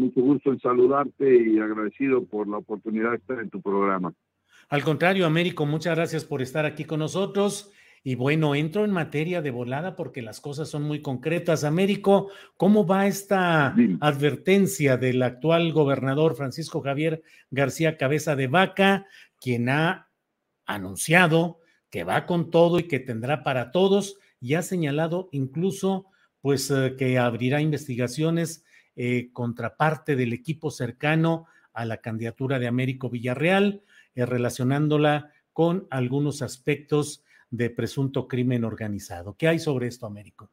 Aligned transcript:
Mucho 0.00 0.22
gusto 0.22 0.50
en 0.50 0.58
saludarte 0.60 1.50
y 1.50 1.58
agradecido 1.58 2.24
por 2.24 2.48
la 2.48 2.56
oportunidad 2.56 3.10
de 3.10 3.16
estar 3.16 3.38
en 3.38 3.50
tu 3.50 3.60
programa. 3.60 4.14
Al 4.70 4.82
contrario, 4.82 5.26
Américo, 5.26 5.66
muchas 5.66 5.94
gracias 5.94 6.24
por 6.24 6.40
estar 6.40 6.64
aquí 6.64 6.84
con 6.84 7.00
nosotros. 7.00 7.70
Y 8.02 8.14
bueno, 8.14 8.54
entro 8.54 8.86
en 8.86 8.92
materia 8.92 9.42
de 9.42 9.50
volada 9.50 9.96
porque 9.96 10.22
las 10.22 10.40
cosas 10.40 10.70
son 10.70 10.84
muy 10.84 11.02
concretas. 11.02 11.64
Américo, 11.64 12.30
¿cómo 12.56 12.86
va 12.86 13.06
esta 13.06 13.74
advertencia 14.00 14.96
del 14.96 15.22
actual 15.22 15.70
gobernador 15.72 16.34
Francisco 16.34 16.80
Javier 16.80 17.22
García 17.50 17.98
Cabeza 17.98 18.36
de 18.36 18.46
Vaca, 18.46 19.06
quien 19.38 19.68
ha 19.68 20.08
anunciado 20.64 21.58
que 21.90 22.04
va 22.04 22.24
con 22.24 22.50
todo 22.50 22.78
y 22.78 22.84
que 22.84 23.00
tendrá 23.00 23.42
para 23.42 23.70
todos 23.70 24.16
y 24.40 24.54
ha 24.54 24.62
señalado 24.62 25.28
incluso 25.30 26.06
pues 26.40 26.70
eh, 26.70 26.94
que 26.96 27.18
abrirá 27.18 27.60
investigaciones 27.60 28.64
eh, 28.96 29.30
contra 29.32 29.76
parte 29.76 30.16
del 30.16 30.32
equipo 30.32 30.70
cercano 30.70 31.46
a 31.72 31.84
la 31.84 31.98
candidatura 31.98 32.58
de 32.58 32.66
Américo 32.66 33.10
Villarreal, 33.10 33.82
eh, 34.14 34.26
relacionándola 34.26 35.30
con 35.52 35.86
algunos 35.90 36.42
aspectos 36.42 37.24
de 37.50 37.70
presunto 37.70 38.28
crimen 38.28 38.64
organizado. 38.64 39.36
¿Qué 39.36 39.48
hay 39.48 39.58
sobre 39.58 39.86
esto, 39.86 40.06
Américo? 40.06 40.50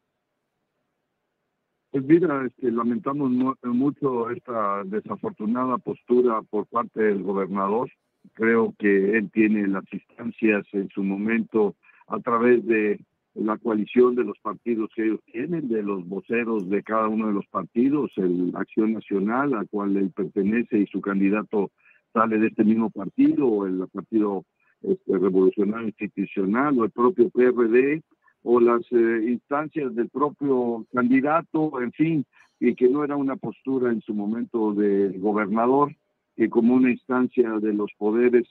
Pues 1.92 2.04
mira, 2.04 2.46
este, 2.46 2.72
lamentamos 2.72 3.32
mucho 3.64 4.30
esta 4.30 4.84
desafortunada 4.84 5.78
postura 5.78 6.42
por 6.44 6.68
parte 6.68 7.02
del 7.02 7.24
gobernador. 7.24 7.90
Creo 8.34 8.76
que 8.78 9.18
él 9.18 9.32
tiene 9.32 9.68
las 9.68 9.86
instancias 9.92 10.66
en 10.74 10.90
su 10.90 11.02
momento 11.02 11.76
a 12.08 12.20
través 12.20 12.66
de 12.66 13.00
la 13.40 13.58
coalición 13.58 14.16
de 14.16 14.24
los 14.24 14.38
partidos 14.40 14.90
que 14.96 15.06
ellos 15.06 15.20
tienen, 15.26 15.68
de 15.68 15.84
los 15.84 16.08
voceros 16.08 16.70
de 16.70 16.84
cada 16.84 17.08
uno 17.08 17.28
de 17.28 17.34
los 17.34 17.46
partidos, 17.48 18.12
el 18.18 18.52
Acción 18.56 18.94
Nacional, 18.94 19.54
al 19.54 19.68
cual 19.70 19.96
él 19.98 20.12
pertenece 20.12 20.80
y 20.80 20.88
su 20.88 21.02
candidato 21.02 21.72
sale 22.14 22.40
de 22.40 22.48
este 22.48 22.64
mismo 22.64 22.90
partido, 22.90 23.48
o 23.48 23.66
el 23.68 23.88
Partido 23.92 24.44
este, 24.82 25.18
Revolucionario 25.18 25.88
Institucional, 25.88 26.80
o 26.80 26.86
el 26.86 26.92
propio 26.92 27.30
PRD, 27.30 28.02
o 28.44 28.60
las 28.60 28.82
eh, 28.92 29.26
instancias 29.28 29.94
del 29.94 30.10
propio 30.10 30.86
candidato, 30.94 31.82
en 31.82 31.92
fin, 31.92 32.26
y 32.60 32.74
que 32.76 32.90
no 32.90 33.04
era 33.04 33.16
una 33.16 33.36
postura 33.36 33.92
en 33.92 34.02
su 34.02 34.14
momento 34.14 34.74
del 34.74 35.20
gobernador, 35.20 35.96
que 36.36 36.50
como 36.50 36.74
una 36.76 36.92
instancia 36.92 37.52
de 37.60 37.74
los 37.74 37.92
poderes 37.98 38.48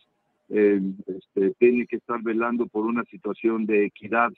eh, 0.48 0.80
este, 1.06 1.54
tiene 1.58 1.86
que 1.86 1.96
estar 1.96 2.22
velando 2.22 2.66
por 2.66 2.86
una 2.86 3.04
situación 3.04 3.66
de 3.66 3.86
equidad 3.86 4.32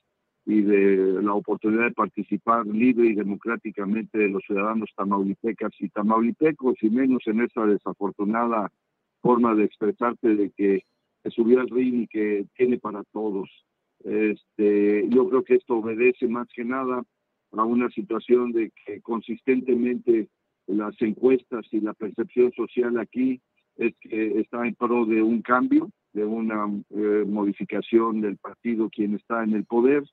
y 0.48 0.62
de 0.62 1.22
la 1.22 1.34
oportunidad 1.34 1.84
de 1.84 1.92
participar 1.92 2.66
libre 2.66 3.08
y 3.08 3.14
democráticamente 3.14 4.16
de 4.16 4.30
los 4.30 4.42
ciudadanos 4.46 4.88
tamaulipecas 4.96 5.72
y 5.78 5.90
tamaulipecos, 5.90 6.82
y 6.82 6.88
menos 6.88 7.22
en 7.26 7.42
esa 7.42 7.66
desafortunada 7.66 8.72
forma 9.20 9.54
de 9.54 9.64
expresarte 9.64 10.34
de 10.34 10.50
que 10.52 10.84
se 11.22 11.30
subió 11.32 11.60
al 11.60 11.68
ring 11.68 12.04
y 12.04 12.06
que 12.06 12.46
tiene 12.56 12.78
para 12.78 13.04
todos. 13.12 13.50
Este, 14.04 15.06
yo 15.10 15.28
creo 15.28 15.44
que 15.44 15.56
esto 15.56 15.74
obedece 15.74 16.26
más 16.28 16.48
que 16.54 16.64
nada 16.64 17.02
a 17.52 17.64
una 17.64 17.90
situación 17.90 18.52
de 18.52 18.72
que 18.86 19.02
consistentemente 19.02 20.28
las 20.66 20.94
encuestas 21.02 21.66
y 21.72 21.82
la 21.82 21.92
percepción 21.92 22.52
social 22.52 22.98
aquí 22.98 23.38
es 23.76 23.94
que 24.00 24.40
está 24.40 24.66
en 24.66 24.74
pro 24.76 25.04
de 25.04 25.20
un 25.20 25.42
cambio, 25.42 25.90
de 26.14 26.24
una 26.24 26.70
eh, 26.88 27.24
modificación 27.26 28.22
del 28.22 28.38
partido 28.38 28.88
quien 28.88 29.14
está 29.14 29.44
en 29.44 29.52
el 29.52 29.66
poder 29.66 30.04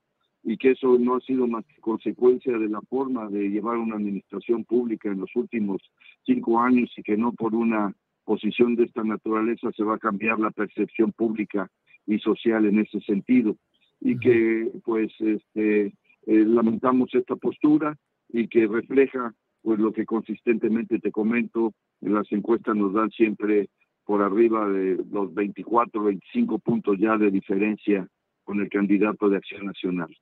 y 0.47 0.57
que 0.57 0.71
eso 0.71 0.99
no 0.99 1.15
ha 1.15 1.21
sido 1.21 1.47
más 1.47 1.65
que 1.65 1.81
consecuencia 1.81 2.55
de 2.55 2.69
la 2.69 2.79
forma 2.81 3.27
de 3.29 3.49
llevar 3.49 3.77
una 3.77 3.95
administración 3.95 4.63
pública 4.63 5.09
en 5.09 5.19
los 5.19 5.35
últimos 5.35 5.81
cinco 6.23 6.59
años 6.59 6.91
y 6.95 7.01
que 7.01 7.17
no 7.17 7.33
por 7.33 7.55
una 7.55 7.95
posición 8.23 8.75
de 8.75 8.83
esta 8.83 9.03
naturaleza 9.03 9.71
se 9.75 9.83
va 9.83 9.95
a 9.95 9.99
cambiar 9.99 10.39
la 10.39 10.51
percepción 10.51 11.11
pública 11.13 11.67
y 12.05 12.19
social 12.19 12.67
en 12.67 12.77
ese 12.77 12.99
sentido 13.01 13.57
y 13.99 14.19
que 14.19 14.71
pues 14.83 15.11
este 15.19 15.87
eh, 15.87 16.45
lamentamos 16.45 17.09
esta 17.15 17.35
postura 17.35 17.97
y 18.29 18.47
que 18.47 18.67
refleja 18.67 19.33
pues 19.63 19.79
lo 19.79 19.91
que 19.93 20.05
consistentemente 20.05 20.99
te 20.99 21.11
comento 21.11 21.73
en 22.01 22.13
las 22.13 22.31
encuestas 22.31 22.75
nos 22.75 22.93
dan 22.93 23.09
siempre 23.09 23.69
por 24.03 24.21
arriba 24.21 24.69
de 24.69 25.03
los 25.11 25.33
24 25.33 26.03
25 26.03 26.59
puntos 26.59 26.97
ya 26.99 27.17
de 27.17 27.31
diferencia 27.31 28.07
con 28.43 28.59
el 28.59 28.69
candidato 28.69 29.27
de 29.27 29.37
Acción 29.37 29.65
Nacional. 29.65 30.15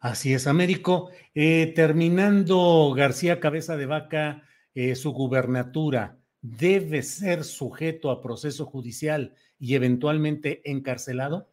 Así 0.00 0.32
es, 0.32 0.46
Américo. 0.46 1.10
Eh, 1.34 1.72
terminando 1.74 2.92
García 2.96 3.40
Cabeza 3.40 3.76
de 3.76 3.86
Vaca, 3.86 4.44
eh, 4.74 4.94
su 4.94 5.12
gubernatura 5.12 6.18
debe 6.40 7.02
ser 7.02 7.44
sujeto 7.44 8.10
a 8.10 8.20
proceso 8.20 8.64
judicial 8.64 9.34
y 9.58 9.74
eventualmente 9.74 10.60
encarcelado? 10.70 11.48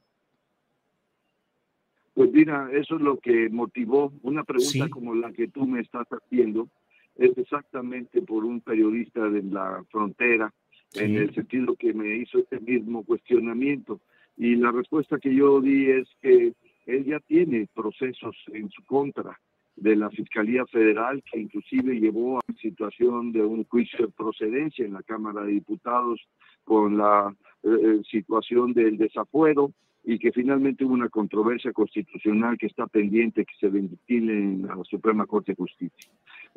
Pues 2.13 2.31
mira, 2.31 2.69
eso 2.71 2.95
es 2.95 3.01
lo 3.01 3.17
que 3.17 3.49
motivó 3.49 4.13
una 4.21 4.43
pregunta 4.43 4.89
como 4.89 5.15
la 5.15 5.33
que 5.33 5.47
tú 5.47 5.65
me 5.65 5.81
estás 5.81 6.07
haciendo, 6.07 6.69
es 7.17 7.37
exactamente 7.37 8.21
por 8.21 8.45
un 8.45 8.61
periodista 8.61 9.27
de 9.29 9.43
la 9.43 9.83
frontera, 9.89 10.53
en 10.93 11.15
el 11.15 11.33
sentido 11.33 11.75
que 11.75 11.93
me 11.93 12.15
hizo 12.17 12.39
este 12.39 12.59
mismo 12.59 13.03
cuestionamiento. 13.03 13.99
Y 14.37 14.55
la 14.55 14.71
respuesta 14.71 15.17
que 15.17 15.33
yo 15.33 15.59
di 15.59 15.89
es 15.89 16.07
que 16.21 16.53
él 16.85 17.05
ya 17.05 17.19
tiene 17.19 17.67
procesos 17.73 18.35
en 18.53 18.69
su 18.69 18.83
contra 18.85 19.39
de 19.75 19.95
la 19.95 20.09
Fiscalía 20.09 20.65
Federal, 20.67 21.21
que 21.29 21.39
inclusive 21.39 21.99
llevó 21.99 22.39
a 22.39 22.41
situación 22.61 23.31
de 23.31 23.43
un 23.43 23.65
juicio 23.65 24.05
de 24.05 24.11
procedencia 24.13 24.85
en 24.85 24.93
la 24.93 25.03
Cámara 25.03 25.43
de 25.43 25.53
Diputados 25.53 26.21
con 26.63 26.97
la 26.97 27.35
eh, 27.63 27.69
eh, 27.69 28.01
situación 28.09 28.73
del 28.73 28.97
desafuero 28.97 29.71
y 30.03 30.19
que 30.19 30.31
finalmente 30.31 30.85
hubo 30.85 30.93
una 30.93 31.09
controversia 31.09 31.73
constitucional 31.73 32.57
que 32.57 32.67
está 32.67 32.85
pendiente 32.87 33.43
que 33.43 33.55
se 33.59 33.69
ventile 33.69 34.33
en 34.33 34.67
la 34.67 34.77
Suprema 34.83 35.25
Corte 35.25 35.53
de 35.53 35.57
Justicia. 35.57 36.11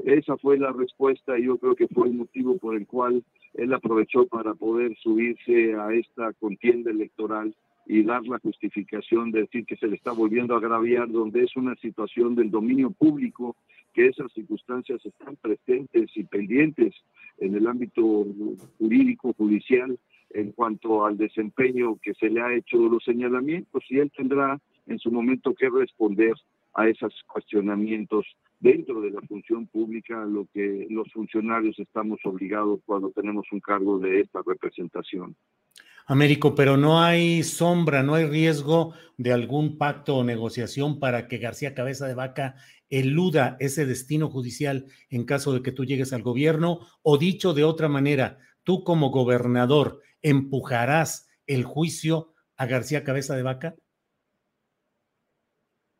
Esa 0.04 0.36
fue 0.36 0.58
la 0.58 0.70
respuesta 0.70 1.38
y 1.38 1.44
yo 1.44 1.56
creo 1.56 1.74
que 1.74 1.88
fue 1.88 2.08
el 2.08 2.14
motivo 2.14 2.58
por 2.58 2.76
el 2.76 2.86
cual 2.86 3.24
él 3.54 3.72
aprovechó 3.72 4.26
para 4.26 4.54
poder 4.54 4.94
subirse 4.98 5.74
a 5.74 5.92
esta 5.92 6.32
contienda 6.34 6.90
electoral 6.90 7.54
y 7.88 8.02
dar 8.02 8.22
la 8.26 8.38
justificación 8.38 9.30
de 9.32 9.40
decir 9.40 9.64
que 9.64 9.76
se 9.76 9.86
le 9.86 9.96
está 9.96 10.12
volviendo 10.12 10.54
a 10.54 10.58
agraviar, 10.58 11.10
donde 11.10 11.44
es 11.44 11.56
una 11.56 11.74
situación 11.76 12.34
del 12.34 12.50
dominio 12.50 12.90
público, 12.90 13.56
que 13.94 14.08
esas 14.08 14.30
circunstancias 14.32 15.04
están 15.04 15.36
presentes 15.36 16.10
y 16.14 16.22
pendientes 16.24 16.94
en 17.38 17.54
el 17.54 17.66
ámbito 17.66 18.26
jurídico, 18.76 19.32
judicial, 19.32 19.98
en 20.30 20.52
cuanto 20.52 21.06
al 21.06 21.16
desempeño 21.16 21.96
que 22.02 22.12
se 22.12 22.28
le 22.28 22.42
ha 22.42 22.54
hecho 22.54 22.76
los 22.76 23.02
señalamientos, 23.04 23.82
y 23.88 23.98
él 24.00 24.12
tendrá 24.14 24.60
en 24.86 24.98
su 24.98 25.10
momento 25.10 25.54
que 25.54 25.70
responder 25.70 26.34
a 26.74 26.86
esos 26.88 27.14
cuestionamientos 27.26 28.26
dentro 28.60 29.00
de 29.00 29.12
la 29.12 29.22
función 29.22 29.66
pública, 29.66 30.26
lo 30.26 30.46
que 30.52 30.86
los 30.90 31.10
funcionarios 31.10 31.78
estamos 31.78 32.20
obligados 32.24 32.80
cuando 32.84 33.10
tenemos 33.12 33.46
un 33.50 33.60
cargo 33.60 33.98
de 33.98 34.20
esta 34.20 34.42
representación. 34.46 35.34
Américo, 36.10 36.54
pero 36.54 36.78
no 36.78 37.02
hay 37.02 37.42
sombra, 37.42 38.02
no 38.02 38.14
hay 38.14 38.24
riesgo 38.24 38.94
de 39.18 39.30
algún 39.30 39.76
pacto 39.76 40.16
o 40.16 40.24
negociación 40.24 40.98
para 40.98 41.28
que 41.28 41.36
García 41.36 41.74
Cabeza 41.74 42.06
de 42.06 42.14
Vaca 42.14 42.54
eluda 42.88 43.58
ese 43.60 43.84
destino 43.84 44.30
judicial 44.30 44.86
en 45.10 45.26
caso 45.26 45.52
de 45.52 45.60
que 45.60 45.70
tú 45.70 45.84
llegues 45.84 46.14
al 46.14 46.22
gobierno, 46.22 46.80
o 47.02 47.18
dicho 47.18 47.52
de 47.52 47.64
otra 47.64 47.90
manera, 47.90 48.38
tú 48.62 48.84
como 48.84 49.10
gobernador 49.10 50.00
empujarás 50.22 51.28
el 51.46 51.64
juicio 51.64 52.32
a 52.56 52.64
García 52.64 53.04
Cabeza 53.04 53.36
de 53.36 53.42
Vaca? 53.42 53.74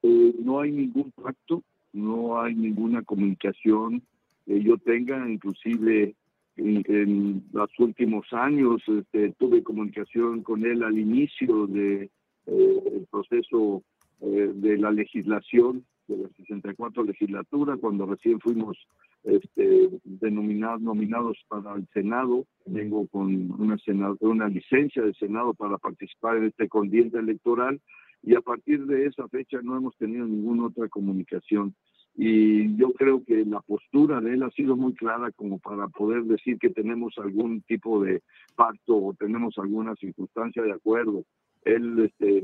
Eh, 0.02 0.34
no 0.38 0.60
hay 0.60 0.70
ningún 0.70 1.12
pacto, 1.12 1.62
no 1.92 2.40
hay 2.40 2.54
ninguna 2.54 3.02
comunicación 3.02 4.02
que 4.46 4.62
yo 4.62 4.78
tenga, 4.78 5.28
inclusive 5.28 6.14
en, 6.58 7.44
los 7.52 7.70
últimos 7.78 8.26
años 8.32 8.82
este, 8.86 9.32
tuve 9.38 9.62
comunicación 9.62 10.42
con 10.42 10.64
él 10.64 10.82
al 10.82 10.98
inicio 10.98 11.66
del 11.66 12.10
de, 12.10 12.10
eh, 12.46 13.04
proceso 13.10 13.82
eh, 14.20 14.52
de 14.54 14.78
la 14.78 14.90
legislación 14.90 15.84
de 16.08 16.16
la 16.16 16.28
64 16.30 17.04
legislatura, 17.04 17.76
cuando 17.76 18.06
recién 18.06 18.40
fuimos 18.40 18.78
este, 19.24 19.90
denominados, 20.04 20.80
nominados 20.80 21.38
para 21.48 21.74
el 21.74 21.86
Senado. 21.92 22.46
Vengo 22.66 23.06
con 23.08 23.50
una, 23.60 23.76
una 24.20 24.48
licencia 24.48 25.02
de 25.02 25.12
Senado 25.14 25.52
para 25.54 25.76
participar 25.76 26.38
en 26.38 26.46
este 26.46 26.68
condiente 26.68 27.18
electoral 27.18 27.80
y 28.22 28.34
a 28.34 28.40
partir 28.40 28.86
de 28.86 29.06
esa 29.06 29.28
fecha 29.28 29.60
no 29.62 29.76
hemos 29.76 29.96
tenido 29.96 30.26
ninguna 30.26 30.66
otra 30.66 30.88
comunicación 30.88 31.74
y 32.20 32.76
yo 32.76 32.92
creo 32.94 33.22
que 33.24 33.44
la 33.44 33.60
postura 33.60 34.20
de 34.20 34.34
él 34.34 34.42
ha 34.42 34.50
sido 34.50 34.76
muy 34.76 34.92
clara 34.94 35.30
como 35.30 35.60
para 35.60 35.86
poder 35.86 36.24
decir 36.24 36.58
que 36.58 36.68
tenemos 36.68 37.16
algún 37.16 37.62
tipo 37.62 38.02
de 38.02 38.22
pacto 38.56 38.96
o 38.96 39.14
tenemos 39.14 39.56
alguna 39.56 39.94
circunstancia 39.94 40.60
de 40.64 40.72
acuerdo. 40.72 41.22
Él 41.62 41.96
este, 42.00 42.42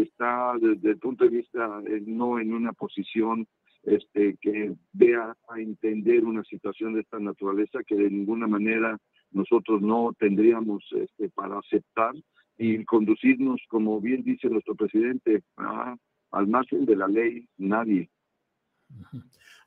está 0.00 0.52
desde 0.60 0.90
el 0.90 0.98
punto 0.98 1.24
de 1.24 1.30
vista 1.30 1.82
eh, 1.88 2.04
no 2.06 2.38
en 2.38 2.54
una 2.54 2.72
posición 2.72 3.48
este, 3.82 4.36
que 4.40 4.76
vea 4.92 5.36
a 5.48 5.60
entender 5.60 6.24
una 6.24 6.44
situación 6.44 6.94
de 6.94 7.00
esta 7.00 7.18
naturaleza 7.18 7.82
que 7.84 7.96
de 7.96 8.08
ninguna 8.08 8.46
manera 8.46 8.96
nosotros 9.32 9.82
no 9.82 10.12
tendríamos 10.16 10.84
este, 10.92 11.30
para 11.30 11.58
aceptar 11.58 12.14
y 12.58 12.84
conducirnos, 12.84 13.60
como 13.68 14.00
bien 14.00 14.22
dice 14.22 14.48
nuestro 14.48 14.76
presidente, 14.76 15.42
al 16.30 16.46
margen 16.46 16.86
de 16.86 16.94
la 16.94 17.08
ley, 17.08 17.48
nadie. 17.58 18.08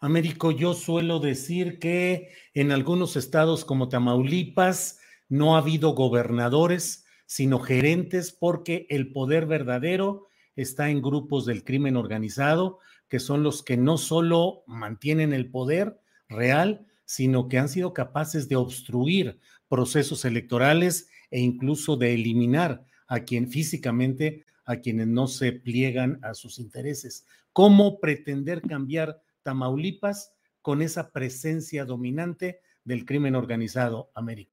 Américo, 0.01 0.51
yo 0.51 0.74
suelo 0.74 1.19
decir 1.19 1.77
que 1.80 2.30
en 2.54 2.71
algunos 2.71 3.18
estados 3.18 3.66
como 3.66 3.89
Tamaulipas 3.89 5.00
no 5.27 5.56
ha 5.56 5.60
habido 5.60 5.92
gobernadores, 5.92 7.06
sino 7.25 7.60
gerentes, 7.60 8.31
porque 8.31 8.88
el 8.89 9.12
poder 9.12 9.45
verdadero 9.45 10.27
está 10.56 10.89
en 10.89 11.01
grupos 11.01 11.45
del 11.45 11.63
crimen 11.63 11.98
organizado, 11.98 12.80
que 13.07 13.19
son 13.19 13.44
los 13.44 13.62
que 13.62 13.77
no 13.77 13.98
solo 13.98 14.63
mantienen 14.68 15.33
el 15.33 15.51
poder 15.51 16.00
real, 16.27 16.86
sino 17.06 17.50
que 17.50 17.57
han 17.57 17.69
sido 17.69 17.94
capaces 17.94 18.48
de 18.48 18.56
obstruir 18.56 19.39
procesos 19.68 20.25
electorales 20.25 21.10
e 21.31 21.39
incluso 21.39 21.98
de 21.98 22.13
eliminar 22.13 22.86
a 23.07 23.21
quien 23.21 23.50
físicamente, 23.50 24.45
a 24.66 24.77
quienes 24.77 25.07
no 25.07 25.27
se 25.27 25.51
pliegan 25.51 26.19
a 26.24 26.33
sus 26.33 26.60
intereses. 26.60 27.25
¿Cómo 27.54 28.00
pretender 28.00 28.62
cambiar 28.62 29.22
Tamaulipas 29.44 30.31
con 30.62 30.81
esa 30.81 31.12
presencia 31.12 31.86
dominante 31.86 32.62
del 32.84 33.06
crimen 33.06 33.36
organizado, 33.36 34.12
América? 34.13 34.51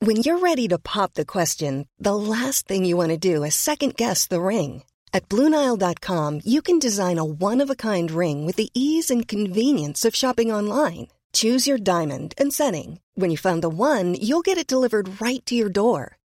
When 0.00 0.16
you're 0.18 0.38
ready 0.38 0.68
to 0.68 0.78
pop 0.78 1.14
the 1.14 1.24
question, 1.24 1.86
the 1.98 2.14
last 2.14 2.66
thing 2.68 2.84
you 2.84 2.96
want 2.96 3.10
to 3.10 3.16
do 3.16 3.42
is 3.42 3.54
second 3.54 3.96
guess 3.96 4.26
the 4.26 4.42
ring. 4.42 4.82
At 5.14 5.28
BlueNile.com, 5.28 6.40
you 6.44 6.60
can 6.60 6.78
design 6.78 7.18
a 7.18 7.24
one-of-a-kind 7.24 8.10
ring 8.10 8.44
with 8.44 8.56
the 8.56 8.70
ease 8.74 9.10
and 9.10 9.26
convenience 9.26 10.04
of 10.04 10.14
shopping 10.14 10.52
online. 10.52 11.08
Choose 11.32 11.66
your 11.66 11.78
diamond 11.78 12.34
and 12.36 12.52
setting. 12.52 13.00
When 13.14 13.30
you 13.30 13.38
find 13.38 13.62
the 13.62 13.70
one, 13.70 14.14
you'll 14.14 14.42
get 14.42 14.58
it 14.58 14.66
delivered 14.66 15.20
right 15.22 15.44
to 15.46 15.54
your 15.54 15.70
door. 15.70 16.18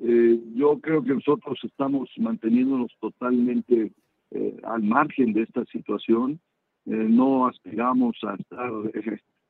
Eh, 0.00 0.40
yo 0.54 0.78
creo 0.80 1.02
que 1.02 1.14
nosotros 1.14 1.58
estamos 1.62 2.08
manteniéndonos 2.18 2.92
totalmente 3.00 3.92
eh, 4.30 4.56
al 4.64 4.82
margen 4.82 5.32
de 5.32 5.42
esta 5.42 5.64
situación. 5.66 6.40
Eh, 6.86 6.90
no 6.90 7.46
aspiramos 7.46 8.16
a 8.22 8.34
estar 8.34 8.70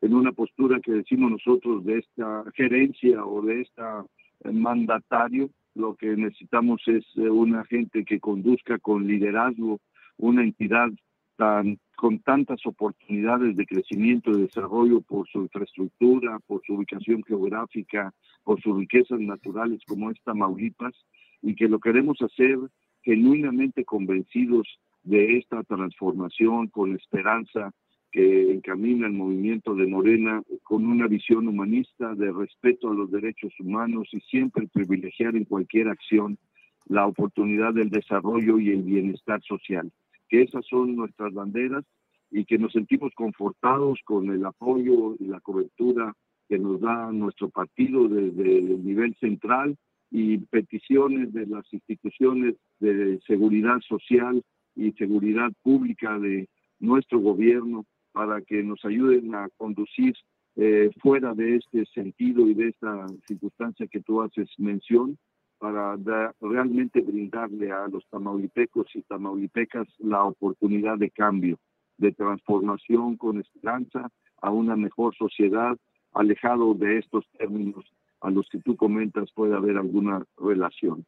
en 0.01 0.15
una 0.15 0.33
postura 0.33 0.81
que 0.81 0.93
decimos 0.93 1.31
nosotros 1.31 1.85
de 1.85 1.99
esta 1.99 2.45
gerencia 2.55 3.25
o 3.25 3.43
de 3.43 3.63
esta 3.63 4.05
mandatario. 4.51 5.51
Lo 5.75 5.95
que 5.95 6.17
necesitamos 6.17 6.81
es 6.87 7.05
una 7.17 7.65
gente 7.65 8.05
que 8.05 8.19
conduzca 8.19 8.79
con 8.79 9.07
liderazgo 9.07 9.81
una 10.17 10.43
entidad 10.43 10.91
tan, 11.37 11.79
con 11.99 12.21
tantas 12.21 12.65
oportunidades 12.65 13.57
de 13.57 13.67
crecimiento 13.67 14.31
y 14.31 14.43
desarrollo 14.43 15.01
por 15.01 15.27
su 15.27 15.41
infraestructura, 15.41 16.39
por 16.47 16.63
su 16.65 16.75
ubicación 16.75 17.25
geográfica, 17.25 18.15
por 18.45 18.63
sus 18.63 18.79
riquezas 18.79 19.19
naturales 19.19 19.81
como 19.85 20.09
esta 20.09 20.31
Tamaulipas, 20.31 20.95
y 21.43 21.57
que 21.57 21.67
lo 21.67 21.81
queremos 21.81 22.23
hacer 22.23 22.57
genuinamente 23.03 23.85
convencidos 23.85 24.69
de 25.03 25.39
esta 25.39 25.65
transformación, 25.65 26.69
con 26.69 26.95
esperanza 26.95 27.73
que 28.13 28.53
encamina 28.53 29.09
el 29.09 29.15
movimiento 29.15 29.75
de 29.75 29.89
Morena 29.89 30.41
con 30.63 30.87
una 30.87 31.09
visión 31.09 31.49
humanista 31.49 32.15
de 32.15 32.31
respeto 32.31 32.93
a 32.93 32.95
los 32.95 33.11
derechos 33.11 33.53
humanos 33.59 34.07
y 34.13 34.21
siempre 34.21 34.69
privilegiar 34.69 35.35
en 35.35 35.47
cualquier 35.47 35.89
acción 35.89 36.39
la 36.87 37.09
oportunidad 37.09 37.75
del 37.75 37.91
desarrollo 37.91 38.61
y 38.61 38.71
el 38.71 38.85
bienestar 38.85 39.43
social 39.43 39.91
que 40.29 40.43
esas 40.43 40.65
son 40.67 40.97
nuestras 40.97 41.33
banderas 41.33 41.85
y 42.31 42.45
que 42.45 42.59
nos 42.59 42.73
sentimos 42.73 43.13
confortados 43.15 43.99
con 44.05 44.31
el 44.31 44.45
apoyo 44.45 45.17
y 45.19 45.27
la 45.27 45.41
cobertura 45.41 46.15
que 46.49 46.59
nos 46.59 46.81
da 46.81 47.11
nuestro 47.13 47.49
partido 47.51 48.09
desde 48.09 48.59
el 48.59 48.85
nivel 48.85 49.15
central 49.17 49.77
y 50.11 50.39
peticiones 50.39 51.33
de 51.33 51.47
las 51.47 51.71
instituciones 51.73 52.55
de 52.81 53.21
seguridad 53.27 53.81
social 53.87 54.43
y 54.75 54.93
seguridad 54.93 55.51
pública 55.63 56.19
de 56.19 56.49
nuestro 56.79 57.19
gobierno 57.19 57.85
para 58.13 58.41
que 58.41 58.63
nos 58.63 58.85
ayuden 58.85 59.35
a 59.35 59.49
conducir 59.57 60.15
eh, 60.57 60.91
fuera 61.01 61.35
de 61.35 61.57
este 61.57 61.85
sentido 61.87 62.49
y 62.49 62.55
de 62.55 62.69
esta 62.69 63.07
circunstancia 63.27 63.87
que 63.87 64.01
tú 64.01 64.23
haces 64.23 64.49
mención 64.59 65.19
para 65.59 65.97
realmente 66.41 67.01
brindarle 67.01 67.73
a 67.73 67.89
los 67.89 68.07
tamaulipecos 68.09 68.87
y 68.95 69.03
tamaulipecas 69.03 69.89
la 69.99 70.25
oportunidad 70.25 70.99
de 70.99 71.11
cambio, 71.11 71.59
de 71.97 72.13
transformación 72.13 73.17
con 73.17 73.41
esperanza 73.41 74.09
a 74.41 74.51
una 74.51 74.77
mejor 74.77 75.15
sociedad, 75.17 75.77
alejado 76.13 76.75
de 76.75 76.99
estos 76.99 77.25
términos 77.37 77.85
a 78.21 78.31
los 78.31 78.49
que 78.49 78.59
tú 78.59 78.77
comentas 78.77 79.31
puede 79.33 79.55
haber 79.55 79.77
alguna 79.77 80.25
relación. 80.37 81.05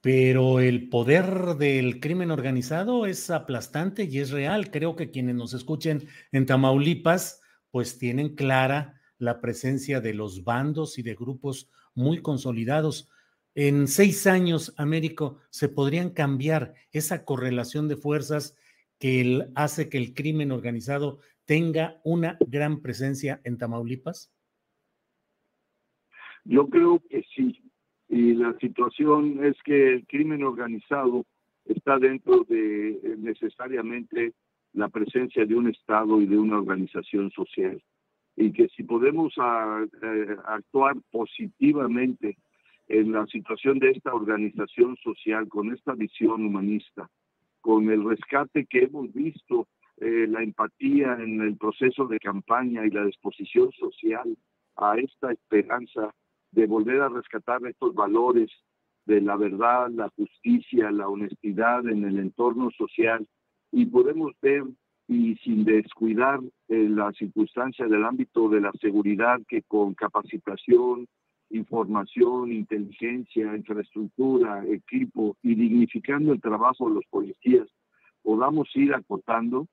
Pero 0.00 0.60
el 0.60 0.88
poder 0.88 1.56
del 1.56 1.98
crimen 1.98 2.30
organizado 2.30 3.06
es 3.06 3.30
aplastante 3.30 4.04
y 4.04 4.18
es 4.20 4.30
real. 4.30 4.70
Creo 4.70 4.94
que 4.94 5.10
quienes 5.10 5.34
nos 5.34 5.54
escuchen 5.54 6.06
en 6.30 6.46
Tamaulipas, 6.46 7.42
pues 7.72 7.98
tienen 7.98 8.36
clara 8.36 9.00
la 9.18 9.40
presencia 9.40 10.00
de 10.00 10.14
los 10.14 10.44
bandos 10.44 10.98
y 10.98 11.02
de 11.02 11.16
grupos 11.16 11.68
muy 11.94 12.22
consolidados. 12.22 13.10
En 13.54 13.88
seis 13.88 14.26
años, 14.26 14.74
Américo, 14.76 15.38
se 15.50 15.68
podrían 15.68 16.10
cambiar 16.10 16.74
esa 16.92 17.24
correlación 17.24 17.88
de 17.88 17.96
fuerzas 17.96 18.56
que 18.98 19.46
hace 19.54 19.88
que 19.88 19.98
el 19.98 20.14
crimen 20.14 20.52
organizado 20.52 21.20
tenga 21.48 21.98
una 22.04 22.36
gran 22.46 22.82
presencia 22.82 23.40
en 23.44 23.56
Tamaulipas? 23.56 24.30
Yo 26.44 26.68
creo 26.68 27.00
que 27.08 27.24
sí. 27.34 27.58
Y 28.08 28.34
la 28.34 28.56
situación 28.58 29.44
es 29.44 29.56
que 29.64 29.94
el 29.94 30.06
crimen 30.06 30.42
organizado 30.42 31.24
está 31.64 31.98
dentro 31.98 32.44
de 32.44 32.90
eh, 32.90 33.16
necesariamente 33.18 34.32
la 34.72 34.88
presencia 34.88 35.44
de 35.46 35.54
un 35.54 35.68
Estado 35.68 36.20
y 36.20 36.26
de 36.26 36.38
una 36.38 36.58
organización 36.58 37.30
social. 37.30 37.82
Y 38.36 38.52
que 38.52 38.68
si 38.68 38.82
podemos 38.82 39.32
ah, 39.38 39.84
eh, 40.02 40.36
actuar 40.44 40.96
positivamente 41.10 42.36
en 42.88 43.12
la 43.12 43.26
situación 43.26 43.78
de 43.78 43.90
esta 43.90 44.14
organización 44.14 44.96
social, 44.96 45.48
con 45.48 45.72
esta 45.72 45.94
visión 45.94 46.46
humanista, 46.46 47.08
con 47.60 47.90
el 47.90 48.04
rescate 48.04 48.66
que 48.66 48.84
hemos 48.84 49.12
visto, 49.12 49.68
eh, 49.98 50.26
la 50.28 50.42
empatía 50.42 51.16
en 51.20 51.40
el 51.40 51.56
proceso 51.56 52.06
de 52.06 52.18
campaña 52.18 52.86
y 52.86 52.90
la 52.90 53.04
disposición 53.04 53.70
social 53.72 54.36
a 54.76 54.96
esta 54.96 55.32
esperanza 55.32 56.14
de 56.52 56.66
volver 56.66 57.00
a 57.00 57.08
rescatar 57.08 57.60
estos 57.66 57.94
valores 57.94 58.50
de 59.06 59.20
la 59.20 59.36
verdad, 59.36 59.90
la 59.90 60.08
justicia, 60.10 60.90
la 60.90 61.08
honestidad 61.08 61.86
en 61.88 62.04
el 62.04 62.18
entorno 62.18 62.70
social. 62.70 63.26
Y 63.72 63.86
podemos 63.86 64.32
ver 64.40 64.64
y 65.08 65.34
sin 65.36 65.64
descuidar 65.64 66.40
eh, 66.68 66.88
la 66.88 67.10
circunstancia 67.12 67.86
del 67.86 68.04
ámbito 68.04 68.48
de 68.48 68.60
la 68.60 68.72
seguridad 68.80 69.40
que 69.48 69.62
con 69.62 69.94
capacitación, 69.94 71.08
información, 71.50 72.52
inteligencia, 72.52 73.56
infraestructura, 73.56 74.64
equipo 74.66 75.36
y 75.42 75.54
dignificando 75.54 76.32
el 76.32 76.40
trabajo 76.40 76.88
de 76.88 76.96
los 76.96 77.04
policías, 77.10 77.68
podamos 78.22 78.68
ir 78.74 78.94
acotando. 78.94 79.66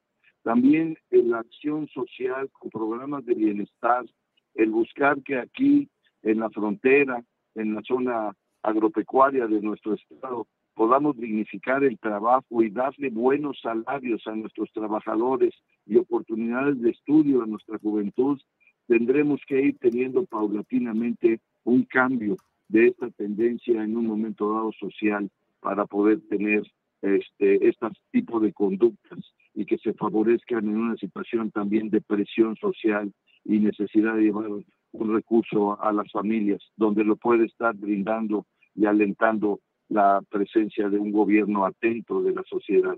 También 0.44 0.98
en 1.10 1.32
la 1.32 1.40
acción 1.40 1.88
social 1.88 2.50
con 2.52 2.70
programas 2.70 3.26
de 3.26 3.34
bienestar, 3.34 4.06
el 4.54 4.70
buscar 4.70 5.22
que 5.24 5.40
aquí 5.40 5.90
en 6.22 6.40
la 6.40 6.50
frontera, 6.50 7.24
en 7.56 7.74
la 7.74 7.82
zona 7.82 8.34
agropecuaria 8.62 9.48
de 9.48 9.62
nuestro 9.62 9.94
estado, 9.96 10.48
podamos 10.76 11.18
dignificar 11.18 11.84
el 11.84 11.98
trabajo 11.98 12.62
y 12.62 12.70
darle 12.70 13.10
buenos 13.10 13.60
salarios 13.62 14.26
a 14.28 14.36
nuestros 14.36 14.72
trabajadores 14.72 15.54
y 15.86 15.98
oportunidades 15.98 16.80
de 16.82 16.92
estudio 16.92 17.42
a 17.42 17.48
nuestra 17.48 17.78
juventud, 17.80 18.40
tendremos 18.88 19.42
que 19.48 19.62
ir 19.62 19.78
teniendo 19.80 20.26
paulatinamente 20.26 21.40
un 21.66 21.84
cambio 21.84 22.38
de 22.70 22.88
esta 22.88 23.10
tendencia 23.12 23.84
en 23.84 23.96
un 23.98 24.08
momento 24.08 24.54
dado 24.54 24.72
social 24.80 25.30
para 25.60 25.86
poder 25.86 26.22
tener 26.30 26.64
este, 27.02 27.68
este 27.68 27.88
tipo 28.12 28.40
de 28.40 28.54
conductas 28.54 29.20
y 29.54 29.66
que 29.66 29.78
se 29.78 29.94
favorezcan 29.94 30.66
en 30.66 30.78
una 30.78 30.96
situación 30.98 31.52
también 31.52 31.90
de 31.90 32.02
presión 32.02 32.56
social 32.56 33.12
y 33.44 33.60
necesidad 33.60 34.16
de 34.16 34.24
llevar 34.24 34.50
un 34.92 35.14
recurso 35.14 35.80
a 35.82 35.92
las 35.92 36.12
familias, 36.12 36.62
donde 36.76 37.04
lo 37.04 37.16
puede 37.16 37.46
estar 37.46 37.76
brindando 37.76 38.46
y 38.74 38.86
alentando 38.86 39.60
la 39.90 40.22
presencia 40.30 40.90
de 40.90 40.98
un 40.98 41.12
gobierno 41.12 41.66
atento 41.66 42.22
de 42.24 42.34
la 42.34 42.44
sociedad. 42.50 42.98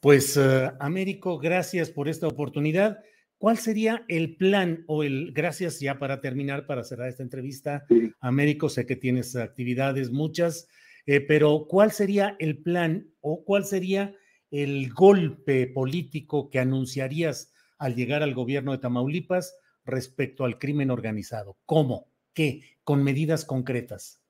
Pues, 0.00 0.36
uh, 0.36 0.72
Américo, 0.80 1.38
gracias 1.38 1.90
por 1.90 2.08
esta 2.08 2.26
oportunidad. 2.26 2.98
¿Cuál 3.38 3.56
sería 3.56 4.04
el 4.08 4.34
plan 4.36 4.82
o 4.88 5.04
el, 5.04 5.32
gracias 5.32 5.78
ya 5.78 6.00
para 6.00 6.20
terminar, 6.20 6.66
para 6.66 6.82
cerrar 6.82 7.08
esta 7.08 7.22
entrevista, 7.22 7.86
Américo, 8.20 8.68
sé 8.68 8.84
que 8.84 8.96
tienes 8.96 9.36
actividades 9.36 10.10
muchas, 10.10 10.68
eh, 11.06 11.20
pero 11.20 11.66
¿cuál 11.68 11.92
sería 11.92 12.34
el 12.40 12.58
plan 12.58 13.06
o 13.20 13.44
cuál 13.44 13.64
sería 13.64 14.12
el 14.50 14.92
golpe 14.92 15.68
político 15.68 16.50
que 16.50 16.58
anunciarías 16.58 17.54
al 17.78 17.94
llegar 17.94 18.24
al 18.24 18.34
gobierno 18.34 18.72
de 18.72 18.78
Tamaulipas 18.78 19.56
respecto 19.84 20.44
al 20.44 20.58
crimen 20.58 20.90
organizado? 20.90 21.56
¿Cómo? 21.64 22.08
¿Qué? 22.34 22.62
Con 22.82 23.04
medidas 23.04 23.44
concretas. 23.44 24.20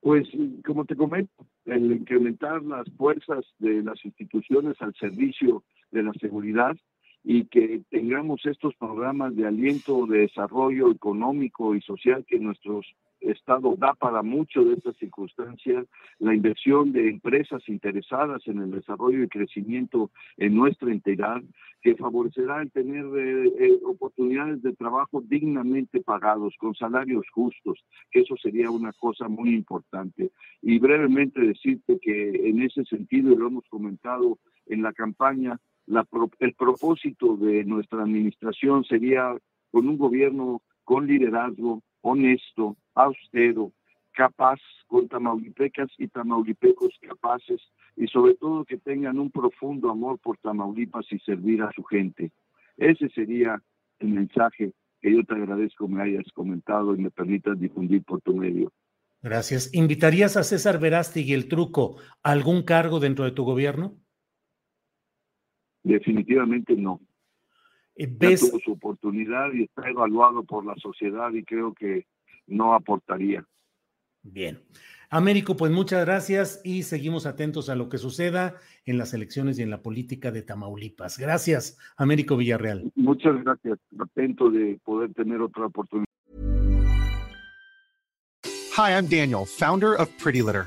Pues, 0.00 0.28
como 0.64 0.84
te 0.84 0.94
comento, 0.94 1.48
el 1.64 1.90
incrementar 1.90 2.62
las 2.62 2.86
fuerzas 2.96 3.44
de 3.58 3.82
las 3.82 4.04
instituciones 4.04 4.76
al 4.80 4.94
servicio 4.94 5.64
de 5.90 6.02
la 6.04 6.12
seguridad 6.20 6.76
y 7.24 7.46
que 7.46 7.80
tengamos 7.90 8.44
estos 8.44 8.74
programas 8.76 9.34
de 9.34 9.46
aliento, 9.46 10.06
de 10.06 10.18
desarrollo 10.20 10.90
económico 10.90 11.74
y 11.74 11.80
social 11.80 12.24
que 12.28 12.38
nuestro 12.38 12.82
Estado 13.20 13.74
da 13.76 13.94
para 13.94 14.22
mucho 14.22 14.64
de 14.64 14.74
estas 14.74 14.96
circunstancias, 14.96 15.86
la 16.18 16.34
inversión 16.34 16.92
de 16.92 17.08
empresas 17.08 17.66
interesadas 17.68 18.46
en 18.46 18.58
el 18.58 18.70
desarrollo 18.70 19.22
y 19.22 19.28
crecimiento 19.28 20.10
en 20.36 20.54
nuestra 20.54 20.92
entidad, 20.92 21.42
que 21.80 21.96
favorecerá 21.96 22.62
el 22.62 22.70
tener 22.70 23.04
eh, 23.16 23.52
eh, 23.58 23.80
oportunidades 23.84 24.62
de 24.62 24.74
trabajo 24.74 25.22
dignamente 25.22 26.00
pagados, 26.00 26.54
con 26.58 26.74
salarios 26.74 27.26
justos, 27.30 27.82
que 28.10 28.20
eso 28.20 28.36
sería 28.36 28.70
una 28.70 28.92
cosa 28.92 29.28
muy 29.28 29.54
importante. 29.54 30.30
Y 30.62 30.78
brevemente 30.78 31.40
decirte 31.40 31.98
que 32.00 32.48
en 32.48 32.62
ese 32.62 32.84
sentido, 32.84 33.32
y 33.32 33.36
lo 33.36 33.48
hemos 33.48 33.64
comentado 33.68 34.38
en 34.66 34.82
la 34.82 34.92
campaña, 34.92 35.58
el 35.86 36.54
propósito 36.54 37.36
de 37.36 37.64
nuestra 37.64 38.02
administración 38.02 38.84
sería 38.84 39.36
con 39.70 39.88
un 39.88 39.98
gobierno 39.98 40.62
con 40.84 41.06
liderazgo, 41.06 41.82
honesto, 42.02 42.76
austero, 42.94 43.72
capaz, 44.12 44.60
con 44.86 45.08
tamaulipecas 45.08 45.90
y 45.98 46.08
tamaulipecos 46.08 46.94
capaces 47.00 47.60
y 47.96 48.06
sobre 48.06 48.34
todo 48.34 48.64
que 48.64 48.78
tengan 48.78 49.18
un 49.18 49.30
profundo 49.30 49.90
amor 49.90 50.18
por 50.18 50.38
Tamaulipas 50.38 51.06
y 51.10 51.18
servir 51.20 51.62
a 51.62 51.72
su 51.72 51.82
gente. 51.84 52.30
Ese 52.76 53.08
sería 53.10 53.60
el 53.98 54.08
mensaje 54.08 54.72
que 55.00 55.12
yo 55.12 55.24
te 55.24 55.34
agradezco 55.34 55.86
me 55.86 56.02
hayas 56.02 56.24
comentado 56.32 56.94
y 56.94 56.98
me 56.98 57.10
permitas 57.10 57.58
difundir 57.60 58.02
por 58.04 58.20
tu 58.22 58.34
medio. 58.34 58.72
Gracias. 59.22 59.72
¿Invitarías 59.74 60.36
a 60.36 60.44
César 60.44 60.78
Verástig 60.78 61.28
y 61.28 61.32
el 61.32 61.48
truco 61.48 61.96
a 62.22 62.30
algún 62.30 62.62
cargo 62.62 63.00
dentro 63.00 63.24
de 63.24 63.32
tu 63.32 63.44
gobierno? 63.44 63.96
Definitivamente 65.84 66.74
no. 66.74 67.00
Eh, 67.94 68.08
¿Ves? 68.10 68.40
tuvo 68.40 68.58
su 68.58 68.72
oportunidad 68.72 69.52
y 69.52 69.64
está 69.64 69.88
evaluado 69.88 70.42
por 70.42 70.66
la 70.66 70.74
sociedad 70.76 71.32
y 71.32 71.44
creo 71.44 71.72
que 71.72 72.06
no 72.46 72.74
aportaría. 72.74 73.46
Bien. 74.22 74.58
Américo, 75.10 75.56
pues 75.56 75.70
muchas 75.70 76.04
gracias 76.04 76.60
y 76.64 76.82
seguimos 76.82 77.26
atentos 77.26 77.68
a 77.68 77.76
lo 77.76 77.88
que 77.88 77.98
suceda 77.98 78.56
en 78.84 78.98
las 78.98 79.14
elecciones 79.14 79.58
y 79.58 79.62
en 79.62 79.70
la 79.70 79.82
política 79.82 80.32
de 80.32 80.42
Tamaulipas. 80.42 81.18
Gracias, 81.18 81.78
Américo 81.96 82.36
Villarreal. 82.36 82.90
Muchas 82.96 83.40
gracias. 83.44 83.78
Atento 83.96 84.50
de 84.50 84.80
poder 84.82 85.12
tener 85.14 85.40
otra 85.40 85.66
oportunidad. 85.66 86.08
Hi, 88.76 88.90
I'm 88.90 89.06
Daniel, 89.06 89.44
founder 89.46 89.94
of 89.94 90.08
Pretty 90.20 90.42
Litter. 90.42 90.66